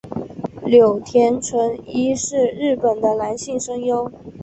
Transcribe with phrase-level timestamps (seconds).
[0.65, 4.11] 柳田淳一是日本的男性声优。